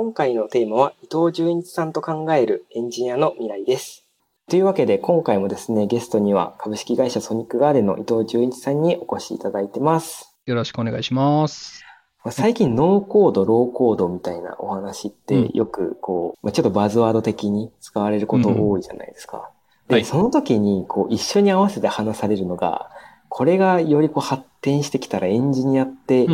[0.00, 4.04] 今回のテーマは伊藤純一さんと考えるエンジニアの未来です。
[4.48, 10.36] というわけで今回もですね、ゲストには株式会社ソニックガーデンの伊藤純一さんにお越しいただいてます。
[10.46, 11.82] よろしくお願いします。
[12.30, 19.50] 最近ノーコード、ローコードみたいなお話ってよくこう、うん、ちょっとバズワード的に使われること多いじゃないですか。
[19.88, 22.88] うん、で、はい、その時にこう一緒に合わせて話されるのが、
[23.28, 26.28] これがよりこう発展してきたらエンジニアって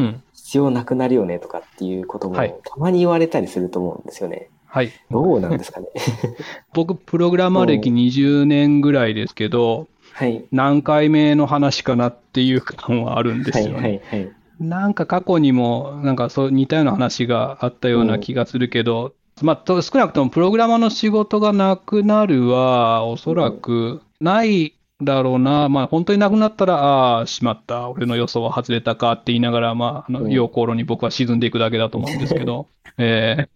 [0.45, 4.50] 必要なくなるよねとかっていうこともたまに言われたりすると思うんですよね。
[4.66, 4.93] はい。
[5.11, 5.86] どうなんですかね？
[6.75, 10.44] 僕、プログラマー歴20年ぐらいですけど、はい。
[10.53, 13.72] 何回目の話かなっていう感はあるんですよね。
[13.72, 14.32] はいはいはい。
[14.61, 33.48] なんか過去にも、なんかそう似たような話があったような気がするけど、うん、まあ、少なくともプログラマーの仕事がなくなるは、おそらくないだろうな、まあ、本当になくなったら、ああ、しまった、俺の予想は外れたかって言いながら、まあ、あの、陽光炉に僕は沈んでいくだけだと思うんですけど、 え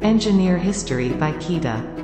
[0.00, 2.02] Engineer History by Kida.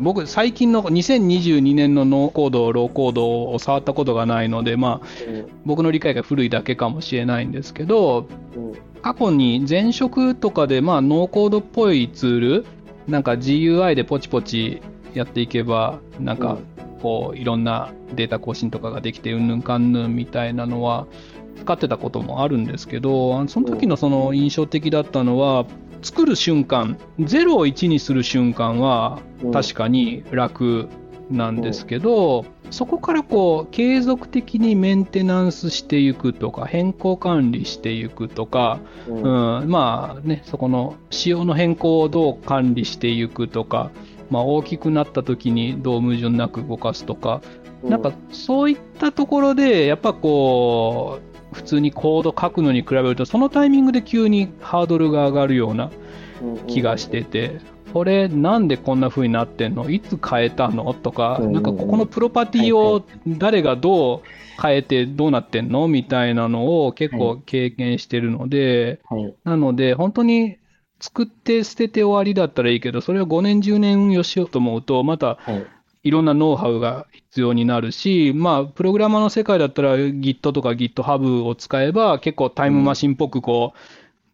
[0.00, 5.06] 僕、最近の2022年のノーコード、ローコードを触ったことがないので、まあ、
[5.64, 8.28] 僕の理解が古いだけかもしれないんですけど、
[9.02, 12.66] 過去に前職とかで、まあ、ノーコードっぽいツール、
[13.08, 14.82] なんか GUI でポチポチ
[15.14, 16.58] やっていけば、なんか、
[17.02, 21.06] こう、いろんなデータ更新とかができて、うんぬんかんぬんみたいなのは、
[21.56, 25.66] 使ってたこともあるんですけど、その時のその印象的だったのは、
[26.02, 29.20] 作る瞬間、0を1にする瞬間は
[29.52, 30.88] 確かに楽
[31.30, 43.90] なんですけど、そこからこう継続的にメンテナンスしていくとか変更管理していくとか、うん、うん、まあねそこの仕様の変更をどう管理していくとか、
[44.30, 47.42] まあ、大きくなった時にどう矛盾なく動かすとか、
[47.82, 51.20] うん、なんかそういったところでやっぱこ
[51.52, 55.90] う普通にコード書くのに比べるとそのタイミングで急にハードルが上がるような
[56.66, 57.60] 気がしてて、
[57.92, 59.90] これなんでこんな風になってんの？
[59.90, 60.94] いつ変えたの？
[60.94, 64.22] とか、なんかここのプロパティを誰がどう
[64.60, 65.88] 変えてどうなってんの？
[65.88, 69.00] みたいなのを結構経験してるので、
[69.44, 70.58] なので本当に
[71.00, 75.38] 作って捨てて終わりだったらいいけど、それを5年10年運用しようと思うと、また
[76.02, 83.78] いろんなノウハウが必要になるし、まあ、プログラマーの世界だったら Git とか GitHub を使えば結構タイムマシンっぽくこう、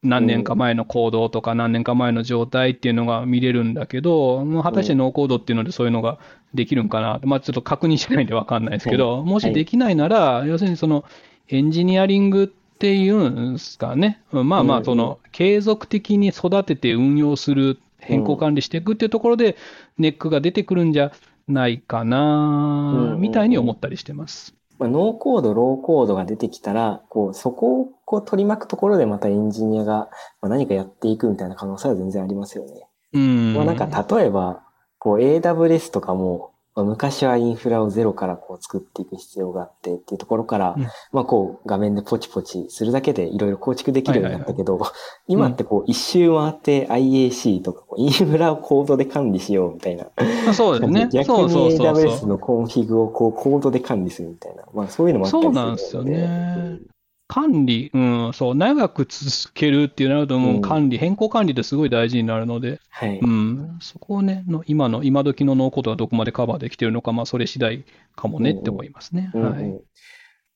[0.04, 6.19] 何年か前の行動とか何年か前の状態っていうのが見れるんだけど、まあ、果たしてノーコードっていうのでそういうのが
[6.53, 11.04] できるんかな、まあ、ちょっと確認しないんで分かんないですけど、もしできないなら、要するにその
[11.48, 19.56] エンジニアリングっていうんですかね、まあまあ、その継続的に育てて運用する、変更管理していくっていうところで、
[19.97, 21.12] ネックが出てくるんじゃ
[21.48, 24.54] ないかな、みたいに思ったりしてます。
[24.79, 30.09] まあ、ノーコード、ローコードが出てきたら、こう、そこをこう取り巻くところでまたエンジニアが
[30.43, 32.87] 何かやっていくみたいな可能性は全然ありますよね。
[33.12, 33.55] うん。
[33.55, 33.87] まあなんか
[34.17, 34.62] 例えば、
[34.99, 44.81] こう AWS とかもまあ、昔はインフラをゼロからこう作っていく必要があってっていうところから、うん、まあこう画面でポチポチするだけでいろいろ構築できるようになったけど、
[45.29, 50.07] 今ってこう一周回って IaC とかインフラをコードで管理しようみたいな。
[50.53, 51.09] そうですね。
[51.12, 54.65] 逆に AWS のコンフィグをこうコードで管理するみたいな。
[54.75, 56.94] まあそういうのもあったりする、そうなんですよね。
[57.34, 63.19] 管理、うん、そう、長く続けるっていうなると、もう管理、うん、変更管理ってすごい大事になるので、はい。
[63.19, 67.84] うん、そこをね、の今の、今時のノーコードがどこまでカバーできてるのか、まあ、それ次第
[68.15, 69.33] かもねって思いますね。
[69.34, 69.65] はい。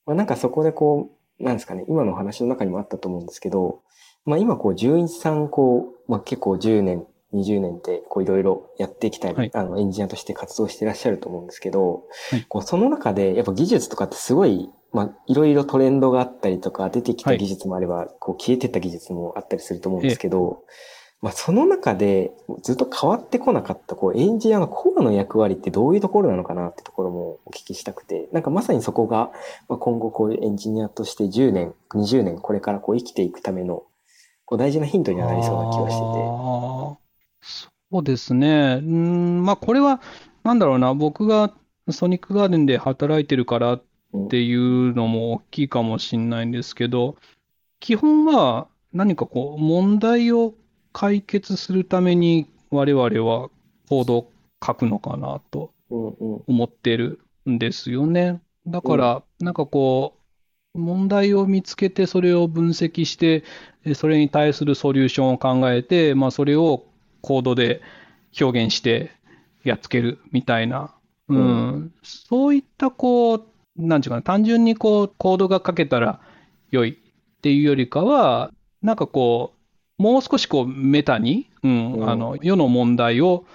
[0.05, 3.81] まあ、なんかそこでこう、なんですかね、今の話の中にもあったと思うんですけど、
[4.23, 20.63] まあ今こう、純一さん、こう、まあ結構10年、20年ってこういろいろやってきたり、はい、あのエンジニアとして活動していらっしゃると思うんですけど、はい、こうその中でやっぱ技術とかってすごいまあ、いろいろトレンドがあったりとか、出てきた技術もあれば、はい、こう消えてった技術もあったりすると思うんですけど、
[21.21, 22.31] まあ、その中で
[22.63, 29.31] ずっと変わってこなかった、こう、エンジニアのコアの役割ってどういうところなのかなってところもお聞きしたくて、なんかまさにそこが、
[29.67, 33.83] まあ、今後こういうエンジニアとして10年、20年、これからこう生きていくための、
[34.45, 37.69] こう大事なヒントにはなりそうな気がしてて。
[37.91, 38.79] そうですね。
[38.81, 40.01] うん、まあこれは、
[40.43, 41.53] なんだろうな、僕が
[41.89, 43.83] ソニックガーデンで働いてるからっ
[44.29, 47.15] ていうのも大きいかもしれないんですけど、
[47.79, 50.55] 基本は何かこう問題を
[50.93, 53.49] 解決するために我々は
[53.87, 54.31] コードを
[54.65, 57.19] 書くのかなと思ってる
[57.49, 58.41] んですよね。
[58.67, 60.17] だから、なんかこ
[60.75, 63.43] う、問題を見つけて、それを分析して、
[63.95, 66.85] それに対するソリューションを考えて、まあ、それを
[67.21, 67.81] コードで
[68.39, 69.11] 表現して
[69.63, 70.93] やっつけるみたいな、
[71.27, 71.41] うん、う
[71.77, 73.43] ん、そういったこう、
[73.79, 76.19] なんていうかな、単純にこう、コードが書けたら
[76.69, 79.53] 良いっていうよりかは、なんかこ
[79.97, 83.45] う、もう少しこうメタに、うん、うん、あの、世の問題を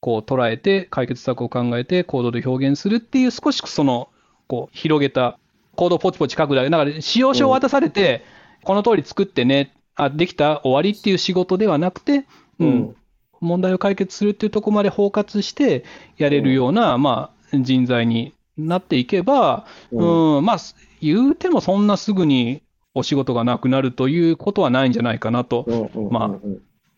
[0.00, 4.08] こう捉えて、解決策を考えて、コードで表現するっていう少しその、
[4.46, 5.38] こう、広げた、
[5.76, 8.22] コードをポチポチ書くだけ、だから使用書を渡されて、
[8.60, 12.26] うん、この通り作ってね、あ、できた終わりっていう仕事ではなくて、
[12.60, 12.96] うん、
[13.40, 15.84] 問題を解決するっていうところまで包括して
[16.16, 20.56] やれるような、まあ、人材になっていけば、うん、まあ、
[21.00, 22.62] 言うてもそんなすぐに
[22.94, 26.48] お仕事がなくなるということはないんじゃないかなと、まあ、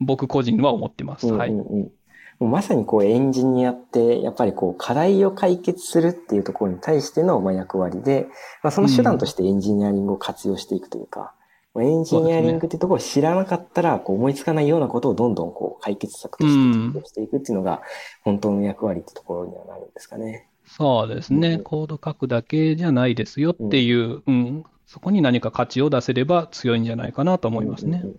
[0.00, 1.26] 僕個人は思ってます。
[1.32, 1.53] はい。
[2.38, 8.26] まさにこうエンジニアって、やっぱりこう課題を解決するっていうところに対してのまあ役割で、
[8.62, 11.32] まあ、その手段としてエンジニアリングを活用していくというか、
[11.75, 17.81] うん、エンジニアリングっていうところを知らなかったら、こう思いつかないようなことをどんどんこう解決策としてしていくっていうのが、
[18.23, 20.50] 本当の役割ってところにはなるんですかね。
[20.67, 28.01] そうですね、うん、コード書くだけじゃないですよっていう、うん、そこに何か価値を出せれば強いんじゃないかなと思いますね。
[28.03, 28.19] うんうんうん、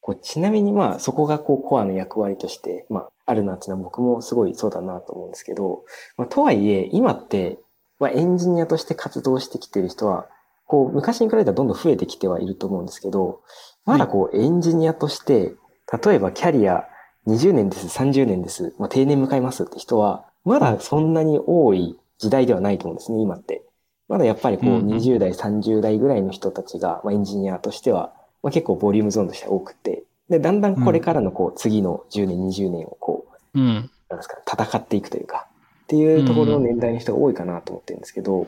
[0.00, 5.84] こうちなみにまあそこがこうコアの役割として、まあ、あるなっていうのは僕もすごいそうだなと思うんですけど、
[6.16, 7.58] まあ、とはいえ今って、
[7.98, 10.28] まあ、エンジニアとして活動してきてる人は、
[10.66, 13.40] こう昔に比べたらどんどん増えてきてはいると思うんですけど、
[13.84, 15.54] まだこうエンジニアとして、
[16.04, 16.84] 例えばキャリア
[17.26, 23.62] 20年です、30年です、まあ、定年迎えますって人は、まだそんなに多い時代ではないと思うんですね、今って。
[24.08, 35.48] まだやっぱりこう20代、30代ぐらいの人たちが、まあ、エンジニアとしては、まあ、結構ボリュームゾーンとして多くて、で、だんだんこれからのこう次の10年、20年をこう、うん、なんですか、戦っていくというか、
[35.84, 38.46] っていうところの年代の人が多いかなと思ってるんですけど、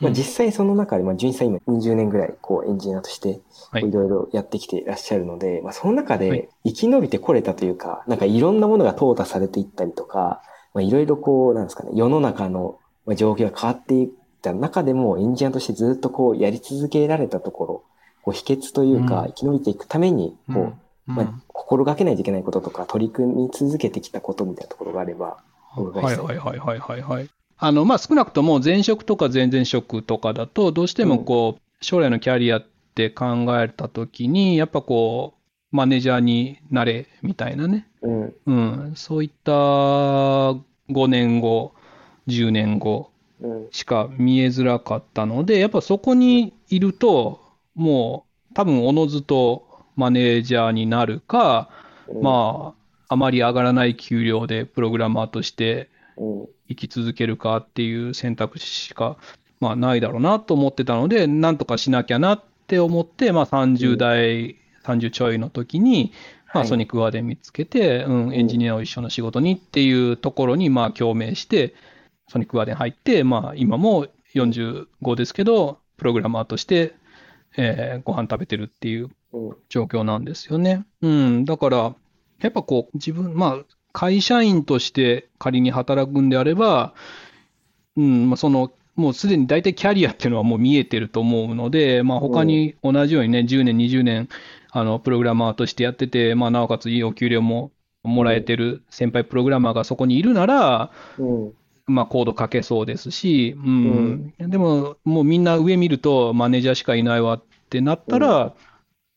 [0.00, 3.40] まあ、実際その中で、まあ、純一さん今20年ぐらいこうエンジニアとして
[3.76, 3.90] い。
[3.90, 10.42] ろいろやってきていらっしゃるので、まあ、その中で生き延びてこれたというか、なんかいろんなものが淘汰されていったりとか、
[10.74, 12.78] まあ、いろいろこう、なんですかね、世の中の
[13.16, 14.08] 状況が変わっていっ
[14.42, 17.84] た中でも、エンジニアとしてずっとこう、やり続けられたところ、
[18.22, 20.72] こう、秘訣というか、生き延びていくために、こ
[21.06, 25.36] う、まあ、心がけないといけないこととか、取り組み続けてきたことみたいなところがあれば、
[25.76, 27.28] はいはいはいはいはいはい。
[27.56, 35.43] あの、まあ、少なくとも前職とか前々職とかだと、どうしてもこう、将来のキャリアって考えたときに、やっぱこう、
[35.74, 40.62] マネージャーになれみたいなね、うん、うん、そういった5
[41.08, 41.72] 年後、
[42.28, 43.10] 10年後
[43.72, 47.40] しか見えづらかったので、やっぱそこにいると、
[47.74, 49.66] もう多分おのずと
[49.96, 51.68] マネージャーになるか、
[52.22, 52.72] ま
[53.08, 55.88] あ、あまり上がらない給料でプログラマーとして
[56.68, 59.16] 生き続けるかっていう選択肢しか、
[59.58, 66.12] まあ、ないだろうなと思ってたので、なんとかしなきゃなって思って、まあ、30代、30ちょいの時に、
[66.52, 71.74] まあ、ソニックワーで見つけて、うん、エンジニアを一緒の仕事にっていうところに、まあ、共鳴して、
[72.28, 76.94] ソニックワーデン入って、まあ、今も45ですけど、プログラマーとして、
[77.56, 79.10] えー、ご飯食べてるっていう
[79.68, 80.84] 状況なんですよね。
[81.02, 81.44] うん。
[81.44, 81.94] だから、
[82.40, 86.94] やっぱこう、自分、まあ、会社員として仮に働くんであれば、
[87.96, 94.28] うん、まあ、その、もうすでに大体キャリアっていうのはもう見えてると思うので、まあ、他に同じようにね、10年、20年、
[94.76, 97.70] あの、プログラマーとしてやってて、まあ、なおかついいお給料も
[98.02, 101.52] もらえてる先輩プログラマーがそこにいるなら、うん、
[101.86, 108.52] まあ、コード書けそうですし、うん、うん、でも、もうみんな上見ると、マネージャーしかいないわってなったら、うん、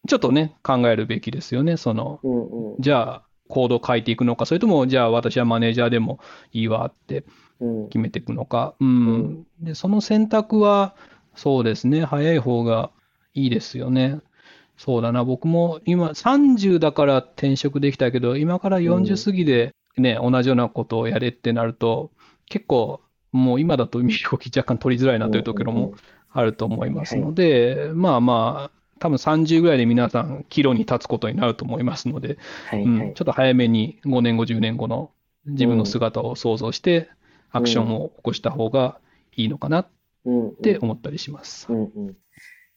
[0.07, 1.75] ちょっとね、考えるべきですよね。
[1.75, 6.19] その、うんうん、じゃあ、コード書いていくのか、それとも、じゃあ私はマネージャーでも
[6.53, 7.23] いいわって
[7.89, 8.75] 決めていくのか。
[8.79, 9.47] うん。
[9.59, 10.93] で、その選択は、
[11.35, 12.91] そうですね、早い方が
[13.33, 14.19] いいですよね。
[14.77, 22.11] そうだな、僕も今30だから転職できたけど、今から40過ぎでね、同じようなことをやれってなると、
[22.45, 25.95] 結構、もう今だと身動き若干取りづらいなというところも
[26.31, 35.11] あると思いますので、まあまあ、多分30ぐらいで皆さん、岐路に立つことになると思いますので、はいはい、うん、ちょっと早めに5年後、10年後の
[35.45, 37.09] 自分の姿を想像して、
[37.51, 38.99] アクションを起こした方が
[39.35, 39.87] いいのかなっ
[40.61, 41.67] て思ったりします。
[41.69, 42.15] うんうん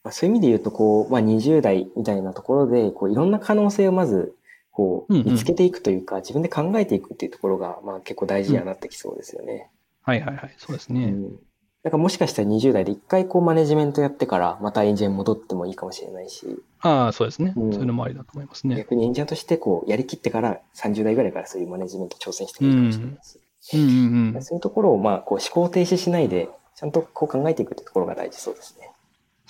[0.03, 4.35] まあ、そういう意味で言うと、こう、まあ、20代みたいなところで、こう、いろんな可能性をまず
[4.71, 9.69] こう、見つけていくというか、うんうん、自分で考えていくっていうところが、まあ結構大事にはなってきそうですよね。
[10.07, 11.05] うん、はいはいはい、そうですね。
[11.05, 11.39] うん、
[11.83, 16.63] なんかもしかしたら20代で一回こうマネジメントやってから、またエンジニアに戻ってもいいかもしれないし。
[16.79, 17.71] ああ、そうですね、うん。
[17.73, 18.75] そういうのもありだと思いますね。
[18.77, 23.39] 逆にエンジニアとしてこう、やりきってから30代ぐらいからそういうマネジメント挑戦してもいいかもしれないし。
[23.73, 28.90] うんうんうん、そういうところを、まあ、こう思考停止しないで、ちゃんとこう考えていくってところが大事そうですね。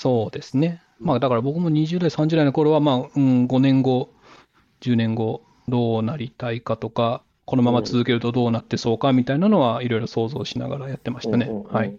[0.02, 0.82] そうですね。
[1.00, 4.10] まあ、だから僕も20代、30代の頃は、まあ、うん、5年後、
[4.82, 11.52] 10年後、どうなりたいかとか、このまま続けるとどうなってそうかみたいなのはいろいろ想像しながらやってましたね。
[11.70, 11.96] はい。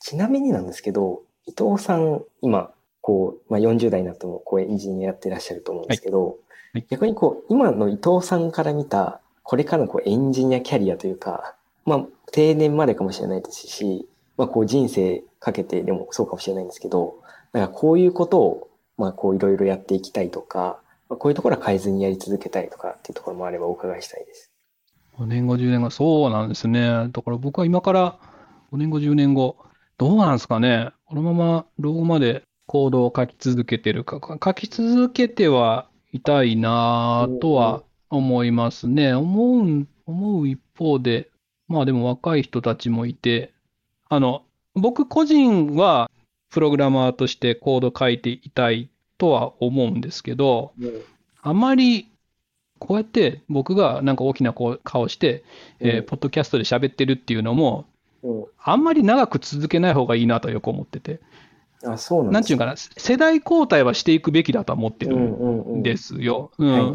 [0.00, 2.72] ちなみになんですけど、伊藤さん、今、
[3.02, 6.36] こう、まあ、40代になってもこうエンジニアやってらっしゃると思うんですけど、はい
[6.72, 17.16] はい、逆にこう、今の伊藤さんから見た、これからのこうエンジニアキャリアというか、まあ、定年までかもしれないですし、まあ、こう人生かけてでもそうかもしれないんですけど、
[17.52, 24.50] なんかこういうことを、まあ、こういろいろやっていきたいとか、まあ、こういうところは変えずにやり続けたいとかっていうところもあればお伺いしたいです。
[25.18, 27.08] 5年後、10年後、そうなんですね。
[27.10, 28.18] だから僕は今から
[28.72, 29.56] 5年後、10年後、
[29.98, 30.90] どうなんですかね。
[31.06, 39.14] このまま老後まで行動を書き続けてるか、書き続けてはいたいなとは思いますね。
[39.14, 41.30] 思う、思う一方で、
[41.68, 43.52] まあでも若い人たちもいて、
[44.08, 44.42] あの、
[44.74, 46.10] 僕個人は
[46.50, 50.72] プログラマーとしてコード書いていたいとは思うんですけど、
[51.42, 52.08] あまり
[52.78, 55.44] こうやって僕がなんか大きな顔して、
[55.80, 57.86] えー、ポッドキャストで喋ってるっていうのも、
[58.58, 61.20] あんまり長く続けない方がいいなとよく思ってて。
[61.84, 66.50] あそうなんていうかな、世代交代はしていくべきだと思ってるんですよ。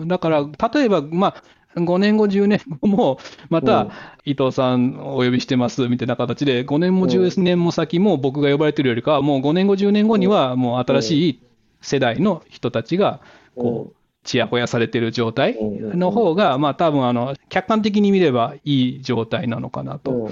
[0.06, 1.44] だから、例えば、まあ、
[1.76, 3.90] 5年後、10年後も、また、
[4.26, 11.44] 伊藤さんお呼びしてますみたいな形で、5年も10年も先も僕が呼ばれてるよりかは、もう5年後、10年後には、もう新しい
[11.82, 13.22] 世代の人たちが、
[13.56, 20.32] こう、ちやほやされてる状態の方が、まあ多分あの、客観的に見ればいい状態なのかなと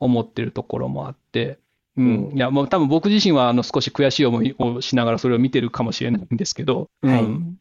[0.00, 1.58] 思ってるところもあって、
[1.96, 2.32] うん。
[2.34, 7.58] いや、もう多分僕自身はあの少し悔しい思いをしながらそれを見てるかもしれないんですけど、うん。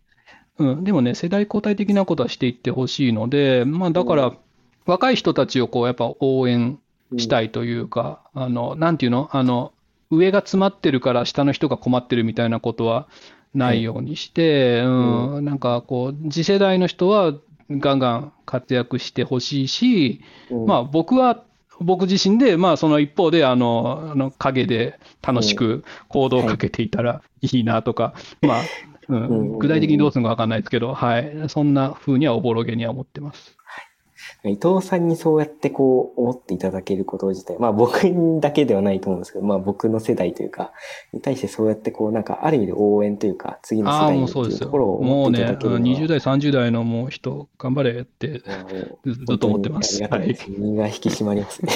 [0.58, 4.34] うん、でもね、世代交代的なことはしていってほしいので、まあだから、
[4.86, 6.80] 若い人たちをこうやっぱ応援
[7.18, 9.30] したいというか、あの、なんていうの？
[9.32, 9.74] あの、
[10.12, 13.08] 上が詰まってるから下の人が困ってるみたいなことは
[13.54, 17.34] ないようにして、うん、なんかこう、次世代の人は
[17.70, 20.22] ガンガン活躍してほしいし、
[20.68, 21.44] まあ僕は
[21.80, 28.62] 僕自身で、まあその一方で、あの、あの影で楽しく行動をかけていたらいいなとか、 まあ、
[29.08, 31.34] うん、具体的にどうするのかわかんないですけど、はい。
[31.48, 33.56] そんな風にはおぼろげには思ってます。
[34.44, 38.00] 伊藤さんにそうやってこう思っていただけること自体、まあ僕
[38.40, 40.72] だけではないと思うんですけど、まあ僕の世代というか、
[41.14, 48.42] に対してそうやってこうなんかある意味で応援というか、次の世代にっていうところを思っていただけるもうね、20代、30代のもう人、頑張れって
[49.06, 49.96] ずっと思ってます。
[50.04, 50.46] ありがたいです。
[50.50, 51.72] 身が引き締まりますね。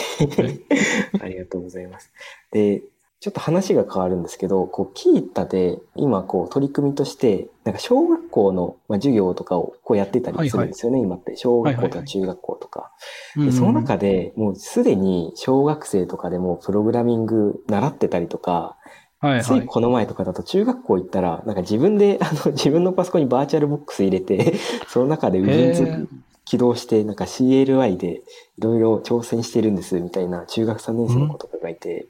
[1.21, 2.11] ありがとうございます。
[2.51, 2.83] で、
[3.19, 11.35] ちょっと話が変わるんですけど、こう、キータで今こう取り組みとして、なんか小学校の授業とかをこうやってたりするんですよね、はいはい、今って。
[11.35, 12.91] 小学校とか中学校とか。
[13.35, 18.77] でその中でもうすでに小学生とかでもプログラミング習ってたりとか、
[19.19, 24.53] はいはい、ついこの前とかだと中学校行ったら、なんか自分で、 あの、自分のパソコンにバーチャルボックス入れて、
[24.87, 26.07] その中で Windows
[26.45, 28.21] 起動して、なんか CLI で
[28.57, 32.07] いろいろ挑戦してるんです、みたいな中学3年生の子とかがいて、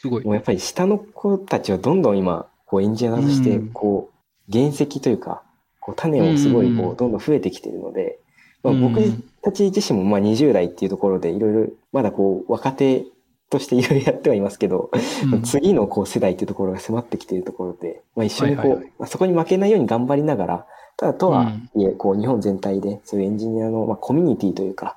[0.00, 0.24] すごい。
[0.24, 4.10] もうやっぱり下の子たちはどんどん今、こうエンジニアとして、こ
[4.48, 5.42] う、原石というか、
[5.78, 8.18] こう種をすごい、こう、どんどん増えてきているので、
[8.62, 9.00] まあ、僕
[9.42, 13.04] たち自身もまあ20代っていうところでいろいろ、まだこう、若手
[13.50, 14.90] としていろいろやってはいますけど、
[15.32, 20.66] うん、次のこう世代っていうところが迫ってきているところで、まあ、一緒にこう、はいはいはい、そこに負けないように頑張りながら、
[20.96, 24.96] ただとはいえ、こう日本全体でそういうエンジニアのまあコミュニティというか、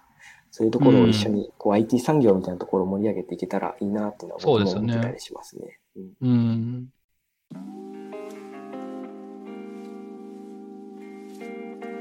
[0.55, 5.79] そういうところを一緒に、こう IT 産業みたいなところを盛り上げていけたらいいなっていうのは僕も思ってたりしますね。
[6.21, 6.89] うん。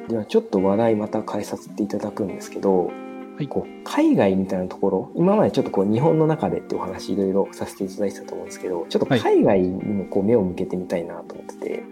[0.07, 2.93] ではちょっと話題また変えさせていただくんですけど、は
[3.41, 11.83] い、こう海外みたいなところ、今までちょっとこう日本の中でってお話いろいろさせていただいてたと思うんですけど、ちょっと海外にもこう目を向けてみたいなと思ってて、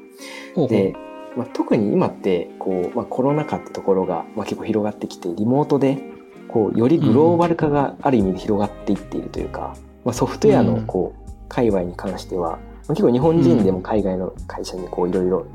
[0.57, 0.95] はい、で、
[1.39, 6.20] まあ、特に今ってこう、まあ、コロナ禍ってところが、まあ、結構広がってきて、リモートで
[6.53, 15.47] こうよりグローバル化がある意味で広がっていっているというか、まあ、ソフトウェアのこう界隈に関しては、結構日本人でも海外の会社にこういろいろ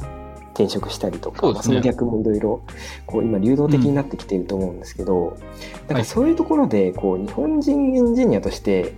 [0.54, 2.62] 転職したりとか、そ、ね,、まあ、その逆もいろいろ
[3.06, 5.38] こう今流動的になってきていると思うんですけど、うん、
[5.88, 8.94] だからそういうところでこう日本人エンジニアとして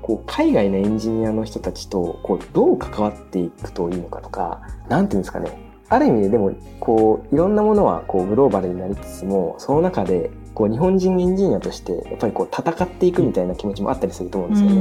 [0.00, 5.58] こう海外のエンジニアの人たちとこうどう関わっていくといいのかとかなんていうんですかね。
[5.90, 14.80] ある意味ででもこういろんなものはこうグローバルになりつつもその中でこう日本人エンジニアとしてやっぱりこう戦っていくみたいな気持ちもあったりすると思うんですよね。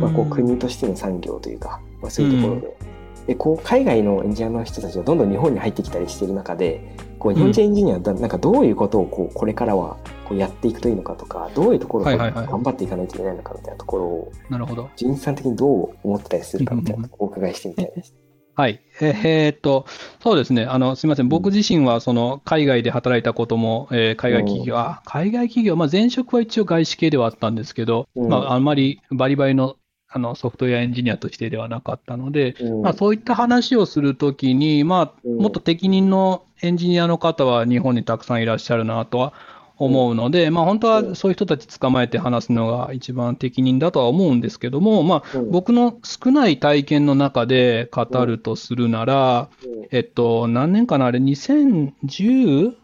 [0.00, 2.94] まあ、こう国としての産業というか、まあ、そういうところで。
[3.26, 9.96] でこう海外のエンジニアの人たちがどんどん日本に入ってきたりしている中でこう日本人エンジニアはなんかどういうことをこうこれからは
[10.28, 18.23] こうやっていくといいのかとかどういうところを頑張っていかないといけないのかみたいなところを、なるほど純さん的にどう思ってたりするかみたいなお伺いしてみたいです。
[18.56, 18.80] はい。
[19.00, 19.86] えー、っと、
[20.22, 20.64] そうですね。
[20.64, 21.28] あの、すみません。
[21.28, 29.76] 僕自身は、その、海外で働いたことも、えー、海外企業、あ、海外企業、まあ、前職は一応外資系ではあったんですけど、まあ、あんまりバリバリの、
[30.16, 39.32] あのソフトウェアエンジニアとしてではなかったので、うん、まあ、そういった話をするときに、まあ、もっと適任のエンジニアの方は日本にたくさんいらっしゃるなとは
[39.76, 49.48] 思うので、まあ、本当はそういう人たち捕まえて話すのが一番適任だとは思うんですけども、まあ、僕の少ない体験の中で語るとするなら、
[49.90, 52.74] えっと、何年かなあれ、2018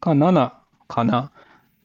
[0.00, 0.52] か7
[0.86, 1.30] かな。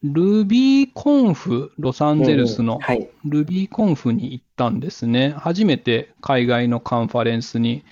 [0.01, 2.79] ルビーコンフ、ロサンゼルスの
[3.25, 5.31] ルビーコンフに行ったんですね。
[5.38, 7.84] 初めて海外のカンファレンスに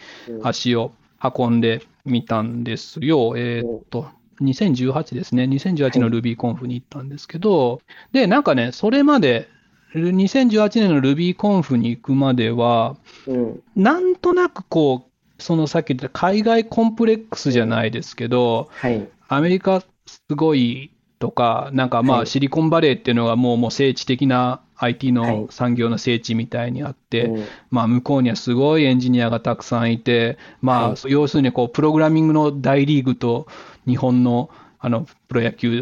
[0.42, 3.34] 足を運んでみたんですよ。
[3.36, 4.08] えー、っと、
[4.42, 5.44] 2018ですね。
[5.44, 9.50] 2018のルビーコンフに行ったんですけど、で、なんかね、それまで、
[9.94, 33.48] 2018年のルビーコンフに行くまでは、うん、なんとなくこう、そのさっき言った海外コンプレックスじゃないですけど、はい、アメリカすごいとか、なんかまあシリコンバレーっていうのがもうもう聖地的な IT の産業の聖地みたいにあって、はい、まあ向こうにはすごいエンジニアがたくさんいて、まあ要するにこうプログラミングの大リーグと
[33.88, 35.82] 日本のあのプロ野球、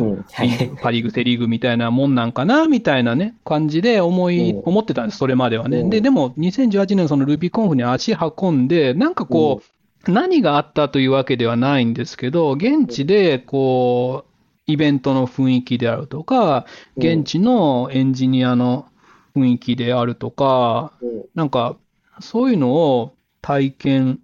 [0.81, 4.55] パ・リーグ、 セ・リーグみたいなもんなんかなみたいなね、感じで思い、う。
[4.55, 5.79] ん、思ってたんです、それまではね。
[5.79, 5.83] う。
[5.83, 9.61] ん、で、でも2018年、そのルビーコンフに足運んで、なんかこ
[10.07, 14.34] う、何があったというわけではないんですけど、現地でこう、
[14.67, 16.65] イベントの雰囲気であるとか、
[16.97, 18.87] 現地のエンジニアの
[19.35, 20.93] 雰囲気であるとか、
[21.35, 21.77] なんか、
[22.19, 24.19] そういうのを体験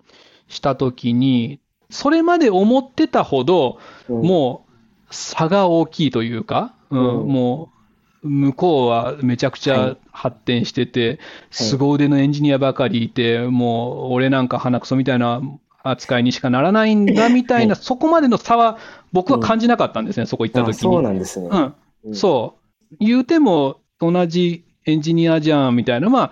[0.47, 7.69] したときに、それまで思ってたほど、もう差が大きいというか、うん、も
[8.23, 11.19] う、向こうはめちゃくちゃ発展してて、
[11.49, 15.41] 凄腕のエンジニアばかりいて、もう俺なんか鼻くそみたいな
[15.83, 18.77] 扱いにしかならないんだみたいな、そこまでの差は
[19.11, 20.79] 僕は感じなかったんですね、そこ行った時に。
[20.79, 21.49] そうなんですね。
[22.03, 22.15] うん。
[22.15, 22.55] そ
[22.91, 22.95] う。
[22.99, 26.31] 言うても同じエンジニアじゃんみたいな、まあ、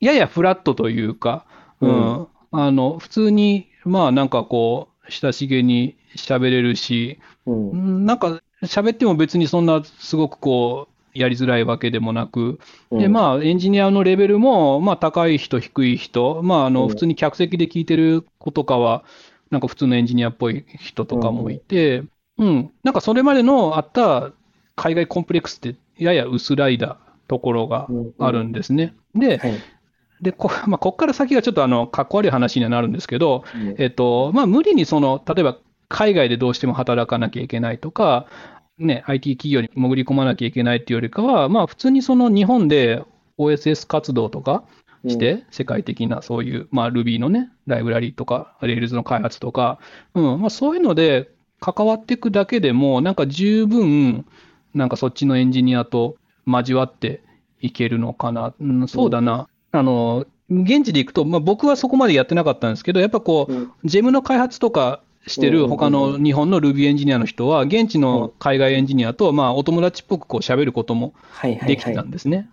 [0.00, 1.46] ややフラットというか、
[1.80, 12.58] うん、あの、普通に、まあなんかこう、親しげに喋れるし、うん、なんか喋っても別にそんなすごくこう、やりづらいわけでもなく、
[12.90, 19.04] で、まあ、エンジニアのレベルも、まあ、高い人、低い人、まあ、あの、普通に客席で聞いてる子とかは、
[19.50, 22.04] なんか普通のエンジニアっぽい人とかもいて、
[22.38, 24.32] うん、なんかそれまでのあった
[24.76, 26.98] 海外コンプレックスって、やや薄らいだ
[27.28, 28.94] ところがあるんですね。
[29.14, 29.54] で、はい。
[30.22, 33.44] で、こ、 まあ、こっから先がちょっとあの、かっこ悪い話にはなるんですけど、
[33.76, 38.26] えっと、まあ、無理にその、例えば、海外でどうしても働かなきゃいけないとか、
[38.82, 43.02] ね、IT 企業に潜り込まなきゃいけないっていうよりかは、まあ、普通にその日本で
[43.38, 44.64] OSS 活動とか
[45.06, 49.78] して、世界的なそういう、まあ、Ruby のね、ライブラリとか、Rails の開発とか、
[50.14, 54.26] うん、まあ、そういうので関わっていくだけでも、なんか十分、
[54.74, 56.16] なんかそっちのエンジニアと
[56.46, 57.22] 交わって
[57.60, 58.54] いけるのかな。
[58.60, 59.48] うん、そうだな。
[59.70, 71.14] あの、現地で行くと、まあ、僕はそこまでやってなかったんですけど、やっぱこう、ジェムの開発とかしてる他の日本の Ruby エンジニアの人は、現地の海外エンジニアと、まあ、お友達っぽくこう喋ることも
[71.66, 72.48] できてたんですね。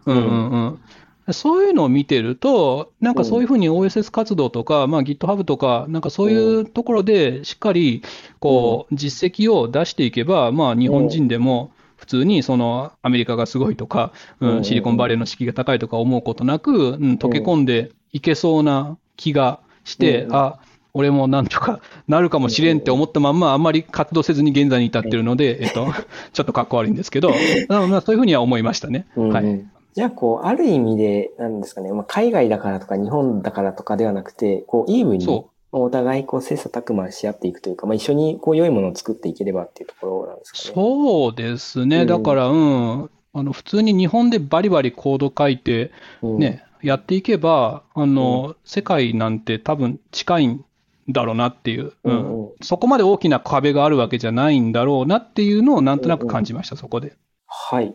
[1.31, 8.03] そういうのを見てると、なんかそういうふうに OSS 活動とか、まあ、GitHub とか、なんかそういうところでしっかり
[8.39, 20.59] こう実績を出していけば、まあ、日本人でも普通にそのアメリカがすごいとか、うん、シリコンバレーの敷居が高いとか思うことなく、うん、溶け込んでいけそうな気がして、あ
[20.93, 25.87] 俺もなんとか なるかもしれんって思ったまんま、あんまり活動せずに現在に至ってるので、えっと、
[26.33, 27.31] ちょっとかっこ悪いんですけど、
[27.67, 29.07] まあそういうふうには思いましたね。
[29.15, 29.65] はい。
[29.99, 35.27] じゃあ、こう、ある意味で、なんですかね、まあ、海外だからとか日本だからとかではなくて、こう、イーブに、
[35.71, 40.73] お互い、こう、切磋琢磨し合っていくというか、まあ、一緒に、こう、良いものを作っていければっていうところなんですかね。
[40.75, 42.05] そうですね。
[42.05, 50.65] だから、うん、あの、普通に日本でバリバリコード書いて、ね、うん、やっていけば、あの、うん、世界なんて多分近いん
[51.09, 57.15] だろうなっていう、うん、うん、そこまで大きな壁があるわけじゃないんだろうなっていうのをなんとなく感じました、うんうん、そこで。
[57.45, 57.87] はい。
[57.87, 57.93] っ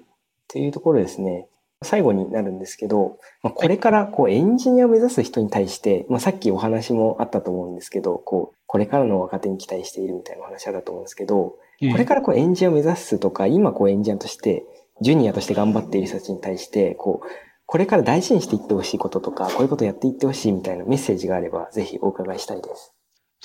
[0.49, 1.49] ていうところですね。
[1.83, 11.57] 最後になるんですけど、まあ、これからこうエンジニアを目指す人に対して、まあ、さっきお話もあったと思うんですけど、こう、これからの若手に期待しているみたいなお話あったと思うんですけど、
[11.93, 14.65] これからこうエンジニアを目指すとか、今こうエンジニアとして、
[15.01, 17.27] ジュニアとして頑張っている人たちに対して、こう、
[17.67, 22.94] これから大事にしていってほしいこととか、こういうことをやっていってほしいみたいなメッセージがあれば、ぜひお伺いしたいです。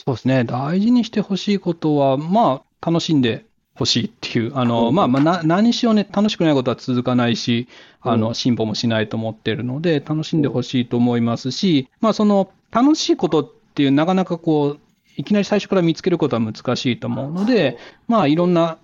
[0.06, 0.44] そうですね。
[0.44, 7.68] 大事にしてほしいことは、まあ、楽しんでほしいっていう、あの、まあ、まあ、な、何しろね、楽しくないことは続かないし、
[8.02, 14.80] あの、進歩もしないと思ってるので、楽しんでほしいと思いますし、まあ、その、楽しいことっていう、なかなかこう、
[15.18, 18.78] いきなり最初から見つけることは難しいと思うので、まあ、いろんな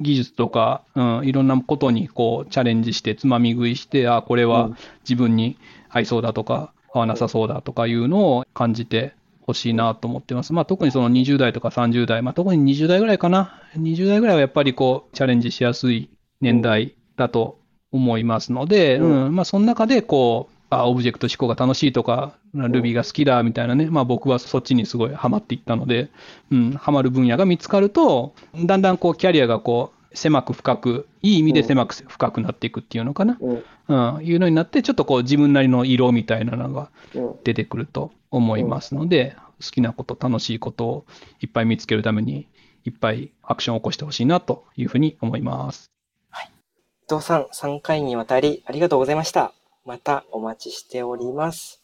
[0.00, 4.70] 技術とか、うん、いろんなことにこうチャレンジして、つまみ食いして、あ、これは
[5.04, 5.56] 自分に
[5.88, 9.14] 合いそうだとか、合わなさそうだとかいうのを感じて
[9.48, 10.52] ほしいなと思ってます。
[10.52, 13.62] まあ、特にその20代とか30代、まあ、特に20代ぐらいかな。
[13.76, 17.58] 20代ぐらいはやっぱりこう、チャレンジしやすい年代だと
[17.90, 26.10] 思いますので、うん、うん、まあ、その中でこう、あ、オブジェクト思考が楽しいとか、Ruby が好きだみたいなね、まあ僕はそっちにすごいハマっていったので、
[26.52, 33.64] うん、ハマる分野が見つかると、だんだんこうキャリアがこう、狭く深く、いい意味で狭く深くなっていくっていうのかな、うん、
[34.16, 36.90] うん、いうのになって、ちょっとこう自分なりの色みたいなのが
[37.44, 41.04] 出てくると思いますので、好きなこと、楽しいことを
[41.40, 42.46] いっぱい見つけるために、
[42.84, 45.90] いっぱいアクションを起こしてほしいなというふうに思います。
[46.30, 46.50] はい。
[47.10, 49.52] 伊藤さん、3回にわたりありがとうございました。
[49.84, 51.82] またお待ちしております。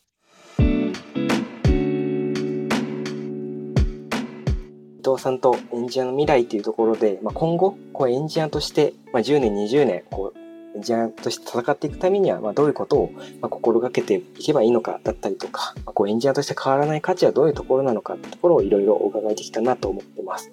[5.05, 10.39] 藤さんとエンジニアの未来というところで、まあ、今後、こうエンジニアとして、まあ、10年、20年、こう、
[10.77, 20.51] エンジニアとして戦っていくためには、まあ、どういうことを、ま、心がけていけばいいのかだったりとか、まあ、こうエンジニアとして変わらない価値はどういうところなのかってところをいろいろお伺いできたなと思ってます。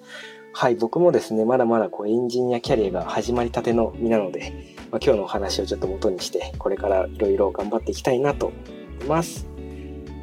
[0.54, 8.54] はい、僕もですね、まだまだこうエンジニアキャリアが始まりたての身なので、まあ、今日のお話をちょっと元にして、これからいろいろ頑張っていきたいなと思
[9.02, 9.48] います。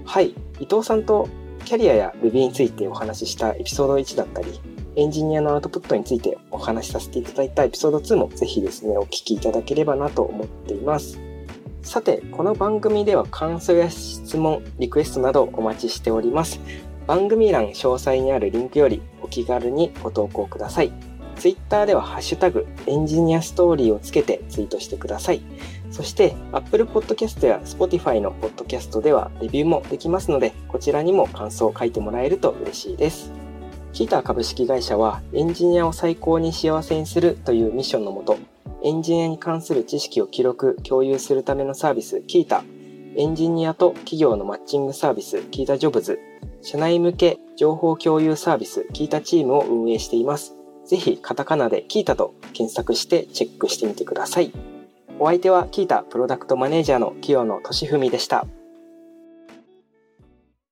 [0.06, 1.28] はい、伊藤さんと
[1.66, 4.60] キャリアや Ruby についてお話ししたエピソード1だったり、
[4.96, 11.20] エンジニアのアウトプットについてお話しさせていただいたエピソード2もぜひですね、お聞きいただければなと思っています。
[11.82, 16.60] さて、この番組では感想や質問、リクエストなどお待ちしております。
[17.08, 21.09] 番組欄詳細にあるリンクよりお気軽にご投稿ください。
[21.40, 25.42] Twitter ではハッシュタグエンジニアストーリーをつけてツイートしてください。
[25.90, 33.32] そして Apple Podcast や Spotify の Podcast ではレビューもできますので、こちらにも感想を書いてもらえると嬉しいです。
[33.94, 38.38] キータ株式会社はエンジニアを最高に幸せにするというミッションのもと、
[38.84, 42.64] エンジニアに関する知識を記録、共有するためのサービス、キータ、
[43.16, 46.20] エンジニアと企業のマッチングサービス、キータジョブズ、
[46.62, 50.59] 社内向け情報共有サービス、キータチームを運営しています。
[50.90, 54.52] ぜひ、カタカナでキータと検索してチェックしてみてください。
[55.20, 58.48] お相手はキータプロダクトマネージャーの清野俊文でした。